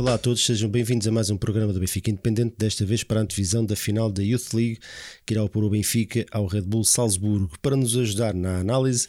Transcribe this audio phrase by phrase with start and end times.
[0.00, 3.20] Olá a todos, sejam bem-vindos a mais um programa do Benfica Independente, desta vez para
[3.20, 4.78] a antevisão da final da Youth League,
[5.26, 7.50] que irá opor o Benfica ao Red Bull Salzburgo.
[7.60, 9.06] Para nos ajudar na análise,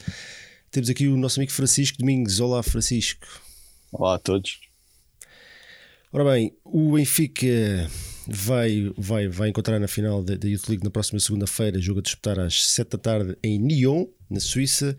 [0.69, 2.41] temos aqui o nosso amigo Francisco Domingos.
[2.41, 3.25] Olá, Francisco.
[3.89, 4.59] Olá a todos.
[6.11, 7.89] Ora bem, o Benfica
[8.27, 12.37] vai, vai, vai encontrar na final da, Youth League na próxima segunda-feira, jogo a disputar
[12.37, 14.97] às 7 da tarde em Nyon, na Suíça.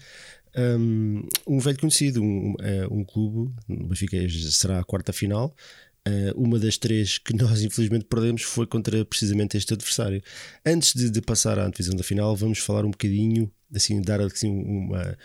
[0.56, 5.54] Um, um velho conhecido, um, é, um clube, o Benfica será a quarta final.
[6.06, 10.22] Uh, uma das três que nós infelizmente perdemos foi contra precisamente este adversário.
[10.66, 14.50] Antes de, de passar à antevisão da final, vamos falar um bocadinho, assim, dar assim,
[14.50, 15.16] uma,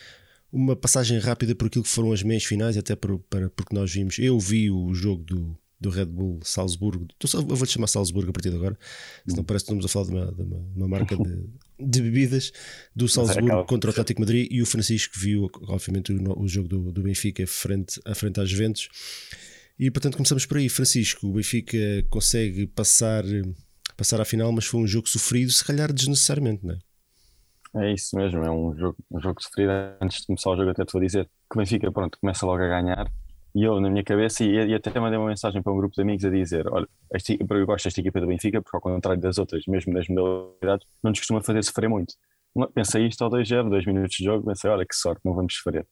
[0.51, 3.91] uma passagem rápida por aquilo que foram as meias finais, até por, para, porque nós
[3.91, 4.19] vimos.
[4.19, 7.07] Eu vi o jogo do, do Red Bull Salzburgo.
[7.33, 8.77] Eu vou-te chamar Salzburgo a partir de agora,
[9.27, 11.49] senão parece que estamos a falar de uma, de uma, uma marca de,
[11.79, 12.51] de, bebidas
[12.95, 16.91] do Salzburgo contra o Atlético Madrid e o Francisco viu, obviamente, o, o jogo do,
[16.91, 18.89] do Benfica frente, a frente às Juventus.
[19.79, 20.69] E portanto começamos por aí.
[20.69, 21.77] Francisco, o Benfica
[22.09, 23.23] consegue passar,
[23.95, 26.79] passar à final, mas foi um jogo sofrido, se calhar desnecessariamente, não é?
[27.75, 29.71] É isso mesmo, é um jogo, um jogo sofrido.
[30.01, 32.63] Antes de começar o jogo, até estou a dizer que o Benfica pronto, começa logo
[32.63, 33.11] a ganhar
[33.57, 36.01] e eu, na minha cabeça, e, e até mandei uma mensagem para um grupo de
[36.03, 39.39] amigos a dizer: Olha, este, eu gosto desta equipa do Benfica, porque ao contrário das
[39.39, 42.13] outras, mesmo nas modalidades, não nos costuma fazer sofrer muito.
[42.75, 45.87] Pensei isto ao 2-0, 2 minutos de jogo, pensei: Olha, que sorte, não vamos sofrer.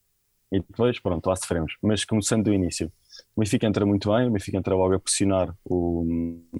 [0.51, 1.75] E depois, pronto, lá sofremos.
[1.81, 2.91] Mas começando do início,
[3.35, 6.05] o Benfica entra muito bem, o Benfica entra logo a pressionar o,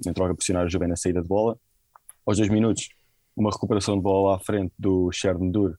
[0.04, 1.56] entra logo a pressionar o Jovem na saída de bola.
[2.26, 2.88] Aos dois minutos,
[3.36, 5.10] uma recuperação de bola à frente do
[5.52, 5.78] Dur,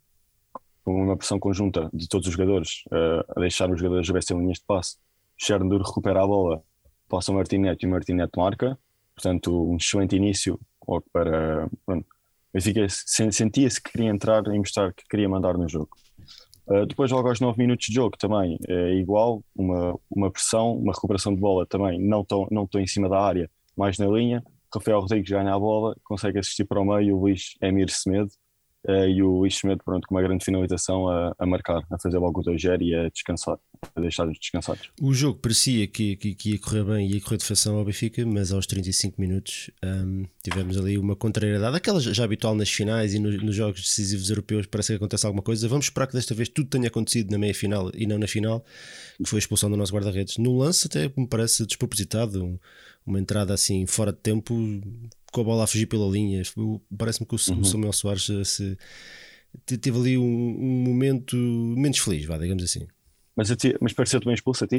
[0.86, 4.40] com uma pressão conjunta de todos os jogadores, uh, a deixar os jogadores a sem
[4.40, 4.96] linhas de passe
[5.38, 6.64] Chernobyl recupera a bola,
[7.08, 8.78] passa o Martinete e o Martinete marca.
[9.16, 10.60] Portanto, um excelente início
[11.12, 11.70] para.
[12.58, 15.90] Sentia-se que queria entrar e mostrar que queria mandar no jogo.
[16.68, 20.92] Uh, depois, logo aos 9 minutos de jogo, também é igual, uma, uma pressão, uma
[20.92, 24.44] recuperação de bola também, não tão, não tão em cima da área, mais na linha.
[24.74, 28.32] Rafael Rodrigues ganha a bola, consegue assistir para o meio o Luís Emir Semedo
[28.88, 32.44] e o Semedo, pronto, com uma grande finalização a, a marcar, a fazer logo o
[32.44, 33.58] 2-0 e a descansar,
[33.96, 34.90] a deixar-os descansados.
[35.02, 37.84] O jogo parecia que, que, que, ia correr bem e ia correr de fação ao
[37.84, 43.14] Benfica, mas aos 35 minutos um, tivemos ali uma contrariedade, aquela já habitual nas finais
[43.14, 45.68] e no, nos jogos decisivos europeus, parece que acontece alguma coisa.
[45.68, 48.64] Vamos esperar que desta vez tudo tenha acontecido na meia final e não na final,
[49.18, 50.38] que foi a expulsão do nosso guarda-redes.
[50.38, 52.60] No lance, até me parece despropositado, um,
[53.06, 54.54] uma entrada assim fora de tempo,
[55.38, 56.42] com a bola a fugir pela linha.
[56.98, 57.64] Parece-me que o, uhum.
[57.64, 58.78] Samuel Soares eh, se,
[59.66, 62.88] teve ali um, um, momento menos feliz, vá, digamos assim.
[63.36, 63.50] Mas,
[63.80, 64.78] mas pareceu-te bem expulso a ti?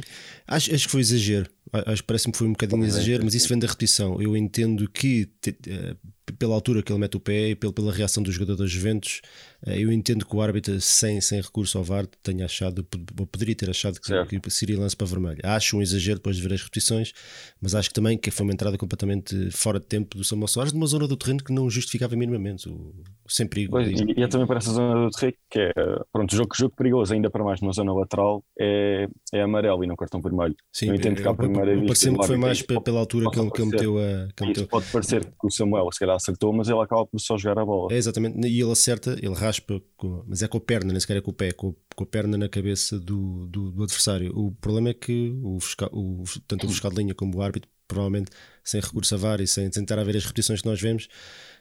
[0.49, 1.49] Acho, acho que foi exagero.
[1.73, 4.21] Acho parece-me que foi um bocadinho exagero, mas isso vem da repetição.
[4.21, 5.97] Eu entendo que, te, uh,
[6.33, 9.21] pela altura que ele mete o pé e pela, pela reação do jogador dos Juventus,
[9.67, 12.87] uh, eu entendo que o árbitro, sem, sem recurso ao VAR, tenha achado,
[13.19, 15.39] ou poderia ter achado que, que, seria lance para vermelho.
[15.43, 17.13] Acho um exagero depois de ver as repetições,
[17.61, 20.73] mas acho que também que foi uma entrada completamente fora de tempo do Samuel Soares,
[20.73, 22.95] numa zona do terreno que não justificava minimamente, o,
[23.27, 23.73] sem perigo.
[23.73, 25.73] Pois, e, e é também para essa zona do terreno que é,
[26.13, 29.97] pronto, jogo, jogo perigoso, ainda para mais numa zona lateral, é, é amarelo e não
[29.97, 30.55] cartão vermelho.
[30.73, 31.87] Sim, eu entendo que a primeira vista.
[31.87, 34.29] Pareceu-me que foi mais pela altura que ele, que ele meteu a.
[34.37, 34.67] Que meteu.
[34.67, 37.65] Pode parecer que o Samuel se calhar acertou, mas ele acaba por só jogar a
[37.65, 37.93] bola.
[37.93, 41.17] É exatamente, e ele acerta, ele raspa, com, mas é com a perna, nem sequer
[41.17, 44.33] é com o pé, com, com a perna na cabeça do, do, do adversário.
[44.37, 47.71] O problema é que o, fiscal, o, tanto o fiscal de linha como o árbitro,
[47.87, 48.31] provavelmente
[48.63, 51.09] sem recurso a VAR e sem tentar haver as repetições que nós vemos,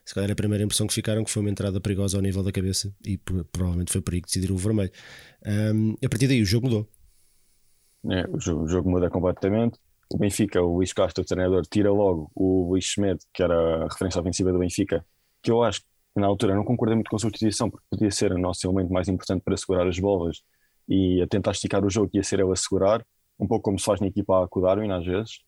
[0.03, 2.51] se calhar a primeira impressão que ficaram que foi uma entrada perigosa ao nível da
[2.51, 4.91] cabeça e provavelmente foi por aí que decidiram o vermelho.
[5.46, 6.90] Um, a partir daí o jogo mudou.
[8.09, 9.79] É, o, jogo, o jogo muda completamente.
[10.13, 13.88] O Benfica, o Luís Castro, o treinador, tira logo o Luís Schmidt, que era a
[13.88, 15.06] referência ofensiva do Benfica,
[15.41, 18.31] que eu acho que na altura não concordei muito com a substituição, porque podia ser
[18.31, 20.41] o nosso elemento mais importante para segurar as bolas
[20.88, 23.06] e a tentar esticar o jogo, ia ser ele a segurar,
[23.40, 25.40] um pouco como se faz na equipa com o Darwin às vezes.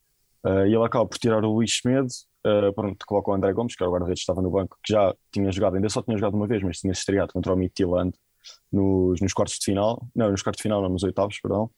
[0.44, 2.14] Uh, e ele acaba por tirar o Luís Schmidt,
[2.46, 5.14] uh, pronto, coloca o André Gomes, que era o guarda-redes estava no banco, que já
[5.32, 8.14] tinha jogado, ainda só tinha jogado uma vez, mas tinha estreado contra o Midtjylland
[8.72, 11.70] nos, nos quartos de final, não, nos quartos de final, não, nos oitavos, perdão.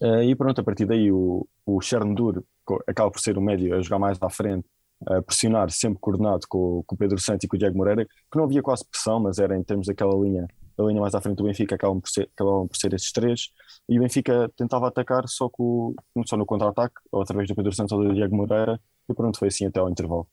[0.00, 2.44] Uh, e pronto, a partir daí o, o Chernobyl
[2.86, 4.66] acaba por ser o médio a jogar mais à frente,
[5.06, 8.36] a pressionar sempre coordenado com, com o Pedro Santos e com o Diego Moreira, que
[8.36, 10.46] não havia quase pressão, mas era em termos daquela linha,
[10.78, 13.50] a linha mais à frente do Benfica acabavam por ser, acabavam por ser esses três,
[13.88, 15.94] e o Benfica tentava atacar só, com,
[16.26, 19.48] só no contra-ataque, ou através do Pedro Santos ou do Diego Moreira, e pronto, foi
[19.48, 20.26] assim até ao intervalo.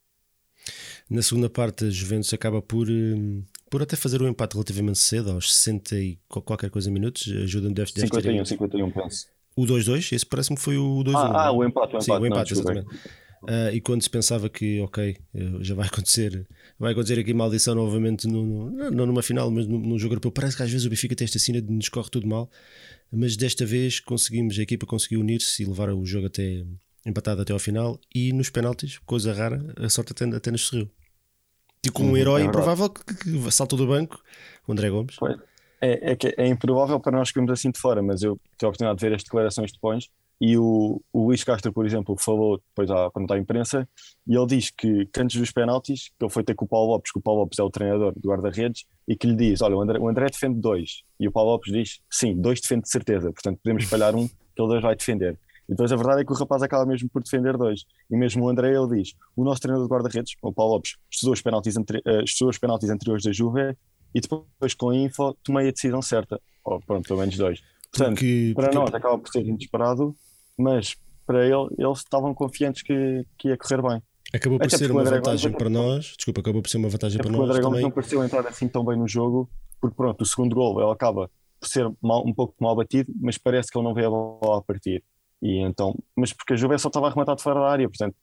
[1.10, 5.31] Na segunda parte, a Juventus acaba por, hum, por até fazer um empate relativamente cedo,
[5.31, 8.45] aos 60 e qualquer coisa minutos, ajuda-me deve, deve 51, ter...
[8.45, 9.37] 51, penso.
[9.57, 11.15] O 2-2, esse parece-me que foi o 2-1.
[11.15, 12.06] Ah, ah, o empate, o empate.
[12.06, 12.88] Sim, o empate, não, exatamente.
[13.44, 17.74] Uh, e quando se pensava que, ok, eh, já vai acontecer, vai acontecer aqui maldição
[17.74, 20.31] novamente, no, no, não numa final, mas num, num jogo europeu.
[20.31, 22.50] Parece que às vezes o Benfica tem esta cena de nos corre tudo mal,
[23.12, 26.65] mas desta vez conseguimos, a equipa conseguiu unir-se e levar o jogo até,
[27.06, 30.89] empatado até ao final, e nos penaltis, coisa rara, a sorte até, até nos sorriu.
[31.94, 34.21] Com um uhum, herói é improvável que, que saltou do banco,
[34.68, 35.15] o André Gomes.
[35.79, 38.68] É, é, é, improvável para nós que vimos assim de fora, mas eu tive a
[38.68, 40.09] oportunidade de ver as declarações depois
[40.39, 43.89] e o, o Luís Castro, por exemplo, falou depois à, quando está à imprensa,
[44.27, 46.91] e ele diz que, que antes dos penaltis, que ele foi ter com o Paulo
[46.91, 49.75] Lopes, que o Paulo Lopes é o treinador do guarda-redes, e que lhe diz: Olha,
[49.75, 51.01] o André, o André defende dois.
[51.19, 54.62] E o Paulo Lopes diz: Sim, dois defende de certeza, portanto podemos espalhar um, que
[54.62, 55.39] ele dois vai defender.
[55.68, 57.83] E depois a verdade é que o rapaz acaba mesmo por defender dois.
[58.09, 61.33] E mesmo o André, ele diz: O nosso treinador de guarda-redes, o Paulo Lopes, estudou
[61.33, 61.81] os penaltis, uh,
[62.24, 63.75] estudou os penaltis anteriores da Juve
[64.13, 66.39] e depois com a info tomei a decisão certa.
[66.63, 67.62] Ou pronto, pelo menos dois.
[67.92, 68.77] Portanto, porque, para porque...
[68.77, 70.15] nós acaba por ser inesperado,
[70.57, 70.95] mas
[71.25, 74.01] para ele, eles estavam confiantes que, que ia correr bem.
[74.33, 76.13] Acabou por Até ser uma vantagem para nós.
[76.18, 77.42] Desculpa, acabou por ser uma vantagem para nós.
[77.42, 79.50] O Dragão não pareceu entrar assim tão bem no jogo,
[79.80, 81.30] porque pronto, o segundo gol ele acaba
[81.60, 84.60] por ser mal, um pouco mal batido, mas parece que ele não veio a bola
[84.60, 85.03] a partir.
[85.42, 88.15] E então, mas porque a Juve só estava a arrematar de fora da área, portanto,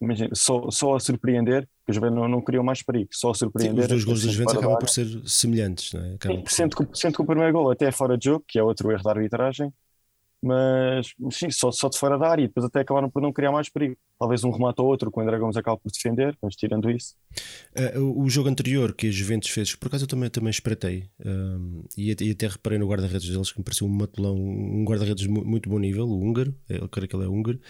[0.00, 3.34] imagina, só, só a surpreender, que a Juve não, não criou mais perigo, só a
[3.34, 3.74] surpreender.
[3.74, 6.16] Sim, os dois gols das Juventus acabam por ser semelhantes, não é?
[6.22, 8.62] Sim, sendo, que, sendo que o primeiro gol até é fora de jogo, que é
[8.62, 9.72] outro erro da arbitragem,
[10.42, 13.52] mas sim, só, só de fora da área, e depois até acabaram por não criar
[13.52, 13.96] mais perigo.
[14.18, 17.14] Talvez um remate ou outro, com o André Gomes acaba por defender, mas tirando isso.
[17.76, 21.10] Uh, o, o, jogo anterior que a Juventus fez, por acaso eu também, também espreitei,
[21.24, 25.26] um, e, e, até reparei no guarda-redes deles, que me pareceu um matulão, um guarda-redes
[25.26, 27.60] muito bom nível, o húngaro, eu creio que ele é húngaro,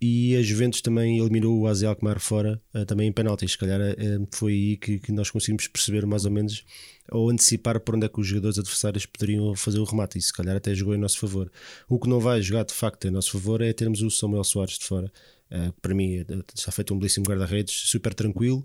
[0.00, 3.52] e a Juventus também eliminou o AZ Alkmaar fora, uh, também em penaltis.
[3.52, 6.64] Se calhar uh, foi aí que, que, nós conseguimos perceber mais ou menos
[7.10, 10.16] ou antecipar por onde é que os jogadores adversários poderiam fazer o remate.
[10.16, 11.50] E se calhar até jogou em nosso favor.
[11.86, 14.78] O que não vai jogar de facto em nosso favor é termos o Samuel Soares
[14.78, 15.12] de fora.
[15.50, 16.24] Uh, para mim
[16.54, 18.64] está feito um belíssimo guarda-redes, super tranquilo.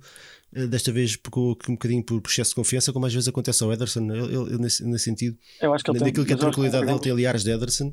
[0.70, 4.10] desta vez pegou um bocadinho por excesso de confiança, como às vezes acontece ao Ederson.
[4.10, 7.00] Ele, ele, nesse, nesse, sentido, eu acho que ele naquilo tem, que a tranquilidade dele
[7.00, 7.92] tem aliares de Ederson.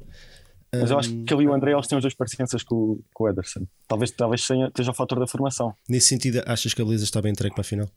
[0.74, 3.24] Mas eu acho que ele e o André eles têm as duas parecenças com, com
[3.24, 3.66] o Ederson.
[3.86, 5.74] Talvez, talvez tenha, esteja o fator da formação.
[5.86, 7.88] Nesse sentido, achas que a Beleza está bem entregue para a final?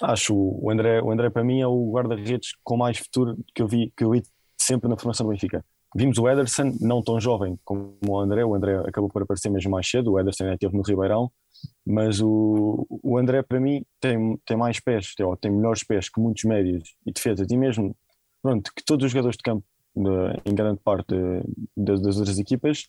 [0.00, 0.32] Acho.
[0.34, 3.92] O André, o André para mim é o guarda-redes com mais futuro que eu vi,
[3.96, 4.22] que eu vi
[4.56, 5.64] sempre na formação do Benfica.
[5.96, 9.70] Vimos o Ederson, não tão jovem como o André, o André acabou por aparecer mesmo
[9.70, 11.32] mais cedo, o Ederson ainda esteve no Ribeirão,
[11.84, 16.20] mas o, o André para mim tem, tem mais pés, tem, tem melhores pés que
[16.20, 17.96] muitos médios e defesas, e mesmo
[18.42, 19.64] pronto, que todos os jogadores de campo
[20.44, 21.14] em grande parte
[21.76, 22.88] das, das outras equipas.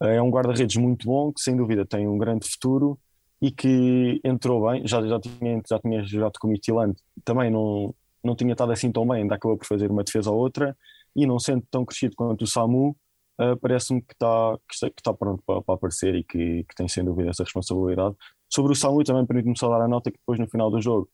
[0.00, 2.98] É um guarda-redes muito bom, que sem dúvida tem um grande futuro
[3.40, 4.86] e que entrou bem.
[4.86, 8.90] Já, já, tinha, já tinha jogado com o Mitilante, também não, não tinha estado assim
[8.90, 10.76] tão bem, ainda acabou por fazer uma defesa ou outra.
[11.16, 12.96] E não sendo tão crescido quanto o Samu,
[13.40, 17.04] uh, parece-me que está que está pronto para, para aparecer e que, que, tem sem
[17.04, 18.16] dúvida essa responsabilidade.
[18.48, 21.08] Sobre o Samu, também permite-me só dar a nota que depois no final do jogo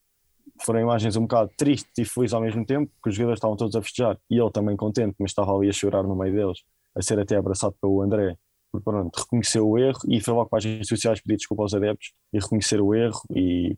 [0.63, 3.75] foram imagens um bocado tristes e felizes ao mesmo tempo, que os jogadores estavam todos
[3.77, 6.59] a festejar e ele também contente, mas estava ali a chorar no meio deles,
[6.95, 8.37] a ser até abraçado pelo André,
[8.71, 11.75] porque pronto, reconheceu o erro e foi logo para as redes sociais pedir desculpa aos
[11.75, 13.77] adeptos e reconhecer o erro e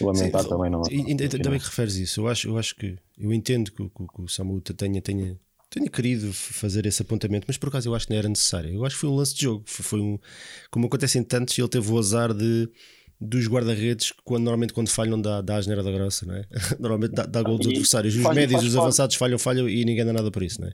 [0.00, 0.70] lamentar Sim, também.
[0.70, 0.82] Não,
[1.50, 4.28] bem que referes isso, eu acho, eu acho que eu entendo que, que, que o
[4.28, 5.38] Samu tenha, tenha,
[5.70, 8.70] tenha querido fazer esse apontamento, mas por acaso eu acho que não era necessário.
[8.70, 10.18] Eu acho que foi um lance de jogo, foi, foi um
[10.70, 12.68] como acontece em tantos, ele teve o azar de
[13.20, 16.44] dos guarda-redes, quando, normalmente quando falham dá, dá a geneira da grossa, não é?
[16.78, 18.14] Normalmente dá, dá gol dos adversários.
[18.14, 20.72] Os médios, os avançados falham, falham e ninguém dá nada por isso, não é?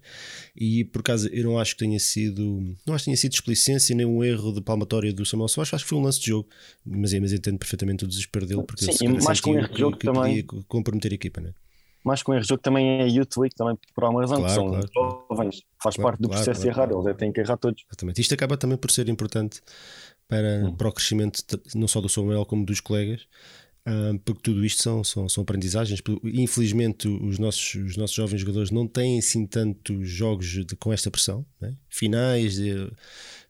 [0.55, 3.97] E por acaso eu não acho que tenha sido, não acho que tenha sido explicência
[3.97, 6.49] nem um erro de palmatória do Samuel Soares, acho que foi um lance de jogo,
[6.85, 9.79] mas, é, mas entendo perfeitamente o desespero dele, porque Sim, ele mais com erro de
[9.79, 11.55] jogo que também comprometer a equipa, não é?
[12.05, 14.55] mais com erro de jogo também é Youth League, também por alguma razão, claro, que
[14.55, 15.27] são claro.
[15.31, 17.83] jovens, faz claro, parte do processo de errar, eles é, têm que errar todos.
[17.89, 18.21] Exatamente.
[18.21, 19.63] Isto acaba também por ser importante
[20.29, 20.75] para, hum.
[20.75, 21.43] para o crescimento
[21.75, 23.23] não só do Samuel como dos colegas,
[23.87, 26.01] uh, porque tudo isto são, são, são aprendizagens.
[26.25, 31.11] Infelizmente, os nossos, os nossos jovens jogadores não têm assim tantos jogos de, com esta
[31.11, 31.75] pressão, né?
[31.89, 32.55] finais.
[32.55, 32.91] De,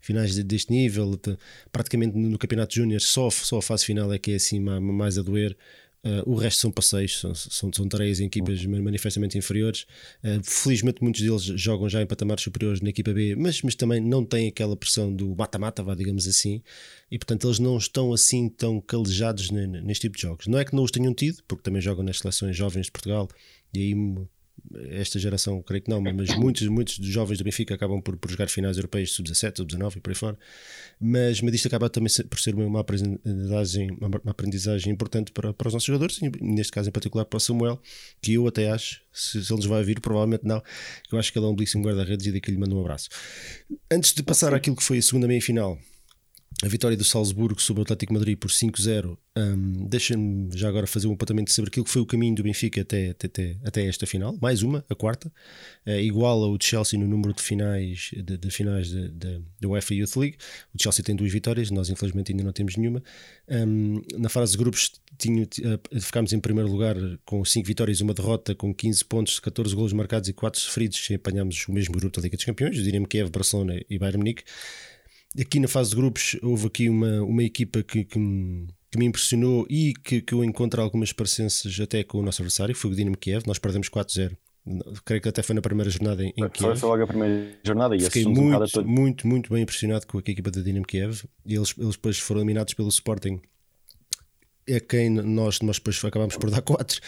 [0.04, 1.18] finais deste nível,
[1.72, 5.22] praticamente no Campeonato Júnior, só, só a fase final é que é assim mais a
[5.22, 5.56] doer.
[6.04, 9.86] Uh, o resto são passeios, são, são, são tareias em equipas manifestamente inferiores.
[10.22, 14.00] Uh, felizmente, muitos deles jogam já em patamares superiores na equipa B, mas, mas também
[14.00, 16.62] não têm aquela pressão do mata-mata, digamos assim,
[17.10, 20.46] e portanto eles não estão assim tão calejados neste tipo de jogos.
[20.46, 23.26] Não é que não os tenham tido, porque também jogam nas seleções jovens de Portugal,
[23.72, 23.94] e aí
[24.90, 28.30] esta geração, creio que não, mas muitos, muitos dos jovens do Benfica acabam por, por
[28.30, 30.38] jogar finais europeias sub-17, sub-19 e por aí fora.
[31.00, 35.74] Mas, mas isto acaba também por ser uma aprendizagem, uma aprendizagem importante para, para os
[35.74, 37.80] nossos jogadores, neste caso em particular para o Samuel,
[38.20, 40.60] que eu até acho, se, se ele nos vai vir, provavelmente não,
[41.08, 43.08] que eu acho que ele é um belíssimo guarda-redes e daqui lhe mando um abraço.
[43.90, 45.78] Antes de passar àquilo que foi a segunda meia-final,
[46.62, 51.08] a vitória do Salzburgo sobre o Atlético Madrid por 5-0 um, deixa-me já agora fazer
[51.08, 54.36] um apontamento sobre aquilo que foi o caminho do Benfica até, até, até esta final,
[54.40, 55.26] mais uma, a quarta,
[55.84, 60.16] uh, igual ao de Chelsea no número de finais de, de finais da UEFA Youth
[60.16, 60.36] League.
[60.72, 63.02] O Chelsea tem duas vitórias, nós infelizmente ainda não temos nenhuma.
[63.48, 68.14] Um, na fase de grupos tinha, uh, ficámos em primeiro lugar com 5 vitórias, uma
[68.14, 72.22] derrota, com 15 pontos, 14 golos marcados e 4 sofridos, apanhámos o mesmo grupo da
[72.22, 74.44] Liga dos Campeões, diríamos Kiev, Barcelona e Bayern Munique.
[75.38, 79.06] Aqui na fase de grupos houve aqui uma, uma equipa que, que, me, que me
[79.06, 82.94] impressionou e que, que eu encontro algumas parecenças até com o nosso adversário, foi o
[82.94, 84.36] Dinamo Kiev, nós perdemos 4-0
[85.04, 86.76] creio que até foi na primeira jornada em, em Kiev.
[86.78, 90.20] Foi logo a primeira jornada e Fiquei muito, um muito, muito bem impressionado com a
[90.20, 91.24] equipa da Dinamo Kiev.
[91.44, 93.40] E eles, eles depois foram eliminados pelo Sporting
[94.66, 97.00] é quem nós, nós depois acabámos por dar 4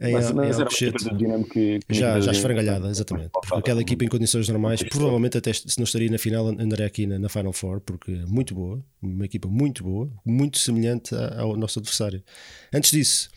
[0.00, 1.04] em, mas, mas em Alcochete.
[1.50, 3.30] Que, que já, já esfrangalhada, exatamente.
[3.32, 7.06] Porque aquela equipa em condições normais, provavelmente até se não estaria na final, andaria aqui
[7.06, 11.56] na, na Final Four, porque é muito boa, uma equipa muito boa, muito semelhante ao
[11.56, 12.22] nosso adversário.
[12.72, 13.30] Antes disso,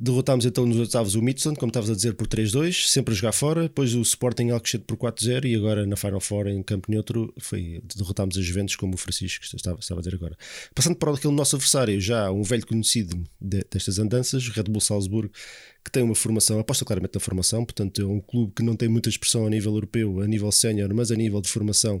[0.00, 3.32] Derrotámos então nos oitavos o Midson, como estavas a dizer, por 3-2, sempre a jogar
[3.32, 3.62] fora.
[3.62, 7.82] Depois o Sporting Alcochete por 4-0 e agora na Final Four em campo neutro foi,
[7.96, 10.36] derrotámos a Juventus, como o Francisco estava, estava a dizer agora.
[10.72, 15.32] Passando para aquele nosso adversário, já um velho conhecido de, destas andanças, Red Bull Salzburgo,
[15.84, 18.88] que tem uma formação, aposta claramente na formação, portanto é um clube que não tem
[18.88, 22.00] muita expressão a nível europeu, a nível sénior, mas a nível de formação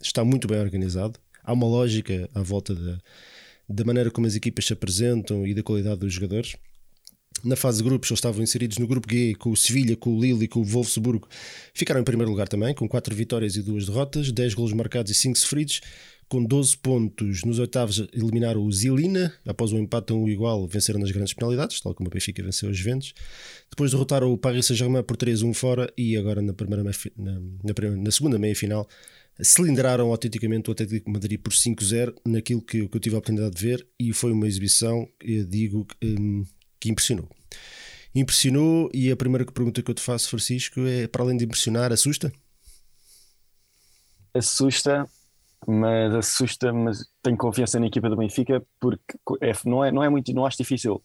[0.00, 1.18] está muito bem organizado.
[1.42, 2.76] Há uma lógica à volta
[3.68, 6.54] da maneira como as equipas se apresentam e da qualidade dos jogadores
[7.44, 10.20] na fase de grupos, eles estavam inseridos no grupo G com o Sevilha, com o
[10.20, 11.28] Lille e com o Wolfsburgo.
[11.74, 15.14] Ficaram em primeiro lugar também, com 4 vitórias e 2 derrotas, 10 golos marcados e
[15.14, 15.80] 5 sofridos.
[16.28, 21.10] Com 12 pontos, nos oitavos eliminaram o Zilina, após um empate um igual, venceram nas
[21.10, 23.14] grandes penalidades, tal como o Benfica venceu os Juventus.
[23.70, 28.10] Depois derrotaram o Paris Saint-Germain por 3-1 fora e agora na, primeira, na, na, na
[28.10, 28.86] segunda meia-final
[29.40, 33.62] cilindraram autenticamente o Atlético Madrid por 5-0 naquilo que, que, eu tive a oportunidade de
[33.62, 36.44] ver e foi uma exibição, eu digo, hum,
[36.80, 37.28] que impressionou.
[38.14, 41.92] Impressionou e a primeira pergunta que eu te faço, Francisco, é para além de impressionar,
[41.92, 42.32] assusta?
[44.34, 45.06] Assusta,
[45.66, 49.02] mas assusta, mas tenho confiança na equipa do Benfica porque
[49.40, 51.02] é, não, é, não é muito, não acho difícil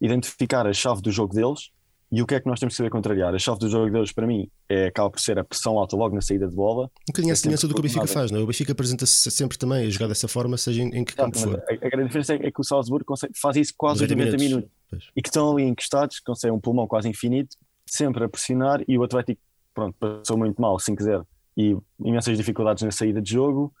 [0.00, 1.70] identificar a chave do jogo deles
[2.12, 3.34] e o que é que nós temos que saber contrariar?
[3.34, 6.14] A chave do jogo deles, para mim, é, acaba por ser a pressão alta logo
[6.14, 6.84] na saída de bola.
[6.84, 8.42] Um bocadinho a semelhança do que o Benfica faz, não é?
[8.42, 11.60] O Benfica apresenta-se sempre também a jogar dessa forma, seja em, em que campo for.
[11.68, 14.44] A, a, grande diferença é, é que o Salzburgo consegue, faz isso quase 80 minutos,
[14.44, 14.70] minutos
[15.16, 18.82] e que estão ali encostados, conseguem um pulmão quase infinito, sempre a pressionar.
[18.86, 19.40] E o Atlético,
[19.72, 21.24] pronto, passou muito mal, 5-0
[21.56, 23.72] e imensas dificuldades na saída de jogo,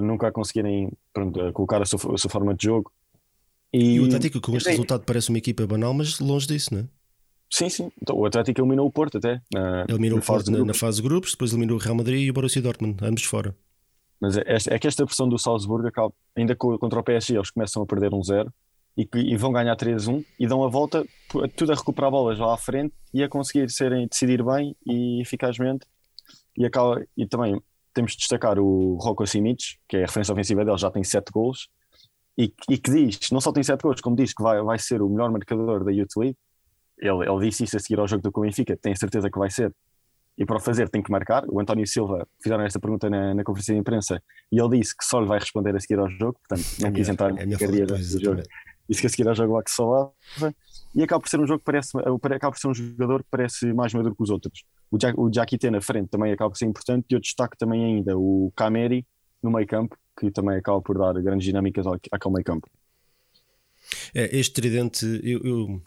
[0.00, 2.92] nunca a conseguirem pronto, colocar a sua, a sua forma de jogo.
[3.72, 6.80] E, e o Atlético, com este resultado, parece uma equipa banal, mas longe disso, não
[6.80, 6.84] é?
[7.52, 7.92] Sim, sim.
[8.00, 9.40] Então, o Atlético eliminou o Porto até.
[9.52, 12.30] Na, eliminou o Porto na, na, fase de grupos, depois eliminou o Real Madrid e
[12.30, 13.56] o Borussia Dortmund, ambos fora.
[14.20, 17.82] Mas é, é que esta pressão do Salzburgo acaba, ainda contra o PSG, eles começam
[17.82, 18.52] a perder um zero
[18.96, 21.04] e, e vão ganhar 3-1 e dão a volta,
[21.56, 25.86] tudo a recuperar bolas lá à frente e a conseguir serem, decidir bem e eficazmente.
[26.56, 27.60] E, acaba, e também
[27.94, 31.30] temos de destacar o Rocco Simic, que é a referência ofensiva dele, já tem 7
[31.32, 31.68] gols
[32.38, 35.02] e, e, que diz, não só tem 7 gols, como diz que vai, vai ser
[35.02, 36.36] o melhor marcador da Youth League
[37.00, 39.74] ele, ele disse isso a seguir ao jogo do Benfica, tem certeza que vai ser.
[40.38, 41.44] E para o fazer tem que marcar.
[41.48, 45.04] O António Silva fizeram esta pergunta na, na, conferência de imprensa e ele disse que
[45.04, 47.58] só lhe vai responder a seguir ao jogo, portanto não é quis entrar é na
[47.58, 48.42] carreira do jogo.
[48.90, 50.12] Disse que a seguir ao jogo lá que só
[50.94, 53.72] e acaba por ser um jogo que parece, acaba por ser um jogador que parece
[53.72, 54.64] mais maduro que os outros.
[54.90, 58.18] O, Jack, o na frente também acaba por ser importante e eu destaco também ainda
[58.18, 59.06] o Cameri
[59.40, 62.68] no meio campo, que também acaba por dar grandes dinâmicas àquele meio campo.
[64.12, 65.82] É, este tridente, eu, eu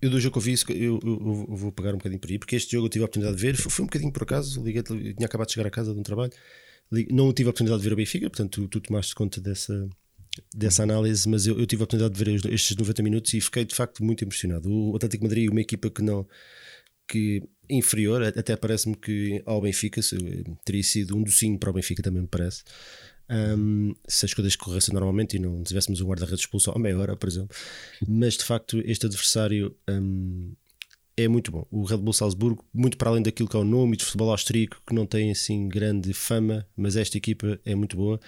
[0.00, 2.38] eu do jogo que eu vi, eu, eu, eu, vou pegar um bocadinho por aí,
[2.38, 4.62] porque este jogo eu tive a oportunidade de ver, foi, foi um bocadinho por acaso,
[4.62, 6.30] liguei, tinha acabado de chegar a casa de um trabalho,
[7.10, 9.88] não tive a oportunidade de ver o Benfica, portanto tu, tu tomaste conta dessa,
[10.54, 13.64] dessa análise, mas eu, eu, tive a oportunidade de ver estes 90 minutos e fiquei
[13.64, 14.70] de facto muito impressionado.
[14.70, 16.26] O Atlético Madrid, uma equipa que não
[17.08, 20.00] que inferior, até parece-me que ao Benfica
[20.64, 22.64] teria sido um docinho para o Benfica, também me parece.
[23.28, 27.16] Um, se as coisas corressem normalmente e não tivéssemos um guarda-redes expulso a meia hora,
[27.16, 27.56] por exemplo.
[28.06, 30.52] Mas de facto, este adversário um,
[31.16, 31.66] é muito bom.
[31.70, 34.80] O Red Bull Salzburgo, muito para além daquilo que é o nome de futebol austríaco,
[34.86, 38.20] que não tem assim grande fama, mas esta equipa é muito boa.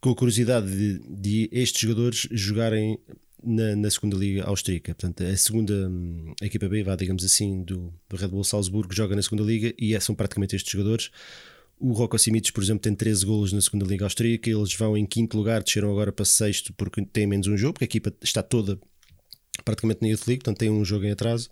[0.00, 2.98] Com a curiosidade de, de estes jogadores jogarem
[3.42, 4.94] na, na, segunda liga austríaca.
[4.94, 8.94] Portanto, a segunda hum, a equipa B, vá, digamos assim, do, do Red Bull Salzburgo
[8.94, 11.10] joga na segunda liga e é, são praticamente estes jogadores.
[11.78, 14.48] O Rocco Simic, por exemplo, tem 13 golos na segunda Liga Austríaca.
[14.48, 17.84] Eles vão em quinto lugar, desceram agora para sexto porque têm menos um jogo, porque
[17.84, 18.78] a equipa está toda
[19.64, 21.50] praticamente na Youth League, portanto tem um jogo em atraso.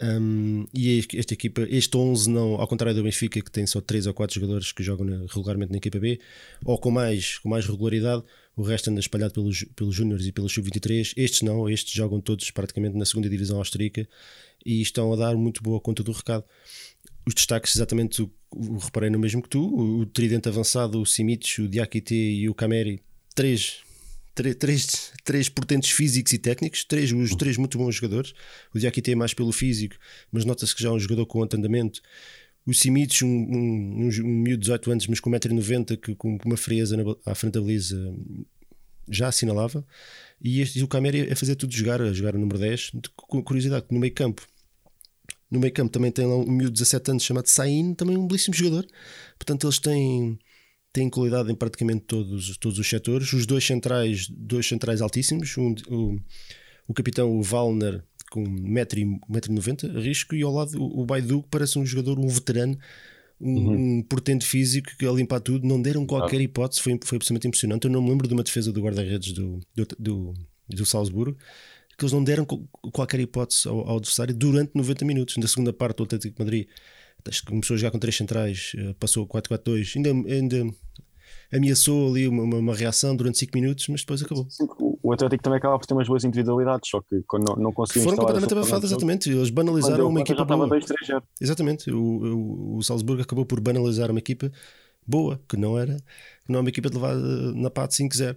[0.00, 4.06] Um, e esta equipa, este 11 não, ao contrário do Benfica, que tem só 3
[4.06, 6.20] ou 4 jogadores que jogam regularmente na equipa B,
[6.64, 8.22] ou com mais, com mais regularidade,
[8.56, 11.14] o resto anda espalhado pelos, pelos Júniores e pelos Sub-23.
[11.16, 14.08] Estes não, estes jogam todos praticamente na segunda divisão austríaca
[14.64, 16.44] e estão a dar muito boa conta do recado.
[17.26, 21.06] Os destaques, exatamente, o, o reparei no mesmo que tu: o, o tridente avançado, o
[21.06, 23.02] Simic, o Diakite e o Cameri,
[23.34, 23.82] três
[24.54, 28.32] três, três portentes físicos e técnicos, três, os três muito bons jogadores.
[28.74, 29.96] O Diakite é mais pelo físico,
[30.30, 32.00] mas nota-se que já é um jogador com andamento.
[32.66, 36.38] O Simic, um, um, um, um miúdo de 18 anos, mas com 1,90m, que com
[36.44, 38.14] uma frieza na, à frente da baliza
[39.10, 39.84] já assinalava.
[40.40, 42.92] E, este, e o Cameri a fazer tudo jogar, a jogar o número 10.
[43.16, 44.46] Com curiosidade, no meio campo.
[45.50, 48.26] No meio campo também tem lá um miúdo de 17 anos chamado Sain, também um
[48.26, 48.86] belíssimo jogador.
[49.38, 50.38] Portanto, eles têm
[50.92, 53.32] têm qualidade em praticamente todos, todos os setores.
[53.32, 56.16] Os dois centrais, dois centrais altíssimos, um, o,
[56.88, 61.78] o capitão o Valner com 1,90m, risco, e ao lado o, o Baidu, que parece
[61.78, 62.78] um jogador, um veterano,
[63.40, 63.98] um, uhum.
[63.98, 67.84] um portento físico que a limpar tudo, não deram qualquer hipótese, foi, foi absolutamente impressionante.
[67.84, 70.34] Eu não me lembro de uma defesa do guarda-redes do, do, do,
[70.68, 71.36] do Salzburgo
[71.98, 72.46] que eles não deram
[72.92, 75.36] qualquer hipótese ao, ao, adversário durante 90 minutos.
[75.36, 76.68] Na segunda parte, do Atlético de Madrid
[77.46, 80.74] começou a jogar com três centrais, eh, passou 4-4-2, ainda, ainda
[81.52, 84.46] ameaçou ali uma, uma, reação durante 5 minutos, mas depois acabou.
[85.02, 88.02] O Atlético também acaba por ter umas boas individualidades, só que quando não, não conseguiu
[88.04, 89.30] Foram completamente abafados, exatamente.
[89.30, 90.68] Eles banalizaram uma equipa boa.
[90.68, 91.90] 2, 3, exatamente.
[91.90, 94.50] O, o, o Salzburgo acabou por banalizar uma equipa
[95.06, 98.36] boa, que não era, que não é uma equipa de levar na de 5-0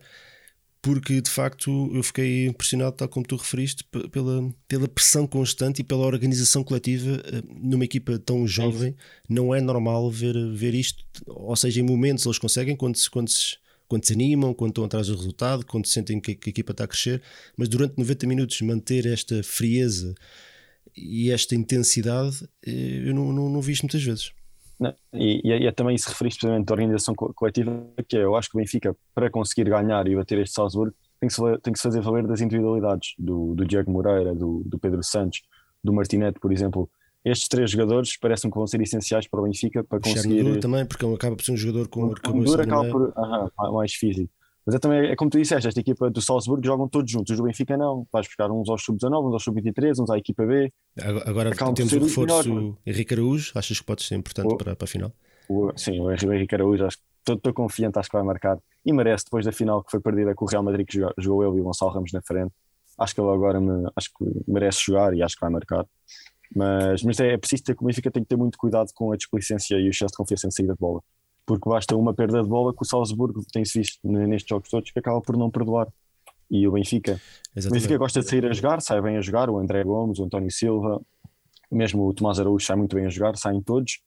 [0.81, 5.83] porque de facto eu fiquei impressionado, tal como tu referiste, pela, pela pressão constante e
[5.83, 8.95] pela organização coletiva eh, numa equipa tão jovem.
[9.29, 13.29] Não é normal ver, ver isto, ou seja, em momentos eles conseguem, quando se, quando
[13.29, 13.57] se,
[13.87, 16.85] quando se animam, quando estão atrás do resultado, quando sentem que, que a equipa está
[16.85, 17.21] a crescer,
[17.55, 20.15] mas durante 90 minutos manter esta frieza
[20.97, 24.31] e esta intensidade eh, eu não, não, não vi isto muitas vezes.
[24.81, 27.71] Não, e, e, é também se referir precisamente à organização coletiva,
[28.07, 31.27] que é, eu acho que o Benfica, para conseguir ganhar e bater este Salzburgo, tem
[31.27, 34.79] que se, tem que se fazer valer das individualidades do, do Diego Moreira, do, do
[34.79, 35.43] Pedro Santos,
[35.83, 36.89] do Martinete, por exemplo.
[37.23, 40.59] Estes três jogadores parecem que vão ser essenciais para o Benfica para conseguir.
[40.59, 42.11] também, porque acaba por ser um jogador com
[42.59, 44.33] acaba por aham, mais físico.
[44.65, 47.37] Mas é também, é como tu disseste, esta equipa do Salzburgo jogam todos juntos, os
[47.37, 48.07] do Benfica não.
[48.11, 50.71] Vais buscar uns aos sub-19, uns aos sub-23, uns à equipa B.
[51.25, 54.75] Agora Acabam temos o reforço melhor, Henrique Araújo, achas que pode ser importante o, para,
[54.75, 55.11] para a final?
[55.49, 58.59] O, sim, o Henrique Araújo, acho que estou confiante, acho que vai marcar.
[58.85, 61.43] E merece, depois da final que foi perdida com o Real Madrid, que jogou, jogou
[61.43, 62.53] ele e o Gonçalo Ramos na frente.
[62.99, 65.85] Acho que ele agora me, acho que merece jogar e acho que vai marcar.
[66.55, 69.11] Mas, mas é, é preciso ter que o Benfica tem que ter muito cuidado com
[69.11, 71.01] a displicência e o excesso de confiança em saída de bola
[71.45, 74.99] porque basta uma perda de bola que o Salzburgo tem-se visto nestes jogos todos que
[74.99, 75.87] acaba por não perdoar.
[76.49, 77.19] E o Benfica.
[77.55, 77.67] Exatamente.
[77.67, 80.25] O Benfica gosta de sair a jogar, sai bem a jogar, o André Gomes, o
[80.25, 81.01] António Silva,
[81.71, 84.01] mesmo o Tomás Araújo sai muito bem a jogar, saem todos.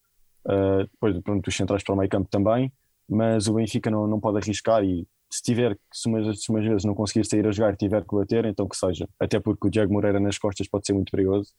[0.45, 2.71] Uh, depois, pronto, os centrais para o meio campo também,
[3.09, 6.85] mas o Benfica não, não pode arriscar e se tiver, se umas, se umas vezes
[6.85, 9.09] não conseguir sair a jogar e tiver que bater, então que seja.
[9.19, 11.53] Até porque o Diego Moreira nas costas pode ser muito perigoso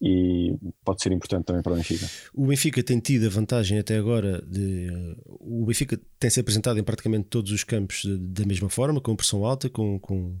[0.00, 2.08] e pode ser importante também para o Benfica.
[2.32, 4.88] O Benfica tem tido a vantagem até agora de.
[5.26, 9.44] O Benfica tem se apresentado em praticamente todos os campos da mesma forma, com pressão
[9.44, 10.38] alta, com, com,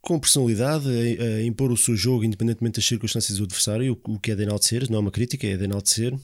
[0.00, 4.20] com personalidade, a, a, impor o seu jogo independentemente das circunstâncias do adversário, o, o
[4.20, 6.16] que é de enaltecer, não é uma crítica, é de enaltecer.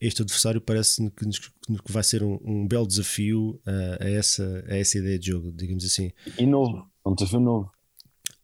[0.00, 4.74] Este adversário parece que, que vai ser um, um belo desafio a, a, essa, a
[4.74, 6.10] essa ideia de jogo, digamos assim.
[6.38, 7.70] E novo, um desafio novo.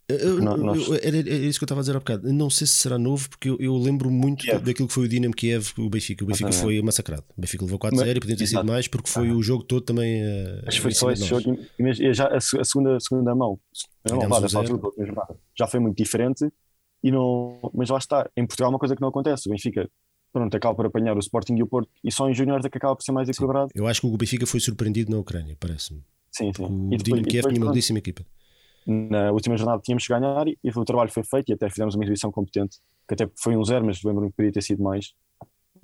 [0.08, 0.88] Eu, nós...
[1.02, 2.32] era, era, isso que eu estava a dizer há bocado.
[2.32, 4.62] Não sei se será novo, porque eu, eu lembro muito Kiev.
[4.62, 6.22] daquilo que foi o Dinamo Kiev, o Benfica.
[6.22, 7.24] O Benfica foi massacrado.
[7.36, 9.34] O Benfica levou 4-0 e podia ter sido mais, porque foi ah.
[9.34, 10.22] o jogo todo também.
[10.64, 11.58] Acho que foi só esse jogo.
[11.78, 13.58] E já a, segunda, a segunda mão,
[15.58, 16.48] já foi muito diferente.
[17.02, 18.30] E não, mas lá está.
[18.36, 19.48] Em Portugal, é uma coisa que não acontece.
[19.48, 19.90] O Benfica
[20.32, 22.76] pronto, acaba por apanhar o Sporting e o Porto, e só em Júnior é que
[22.76, 23.70] acaba por ser mais equilibrado.
[23.74, 26.02] Eu acho que o Benfica foi surpreendido na Ucrânia, parece-me.
[26.30, 26.64] Sim, sim.
[26.64, 28.24] O Dinamo Kiev tinha uma belíssima equipa
[28.86, 32.04] na última jornada tínhamos que ganhar e, o trabalho foi feito e até fizemos uma
[32.04, 35.12] exibição competente, que até foi um zero, mas lembro-me que poderia ter sido mais.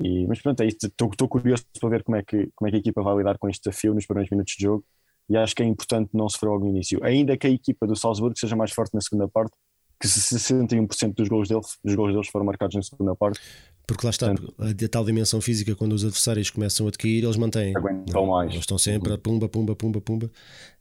[0.03, 2.81] E, mas pronto, é estou curioso para ver como é, que, como é que a
[2.81, 4.85] equipa vai lidar com este desafio nos primeiros minutos de jogo
[5.29, 7.03] e acho que é importante não sofrer logo no início.
[7.05, 9.53] Ainda que a equipa do Salzburgo seja mais forte na segunda parte,
[10.01, 13.41] que 61% dos gols, dele, dos gols deles foram marcados na segunda parte.
[13.87, 17.77] Porque lá está, a tal dimensão física, quando os adversários começam a decair, eles mantêm.
[17.77, 18.51] Aguentam mais.
[18.51, 20.31] Eles estão sempre a pumba, pumba, pumba, pumba.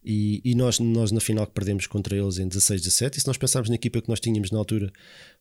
[0.04, 3.28] E, e nós, nós, na final, que perdemos contra eles em 16, 17, e se
[3.28, 4.92] nós pensarmos na equipa que nós tínhamos na altura,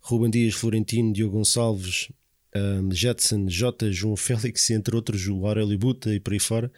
[0.00, 2.10] Ruben Dias, Florentino, Diogo Gonçalves,
[2.54, 6.72] um, Jetson, Jota, João Félix, entre outros, o Aurélio Buta e por aí fora,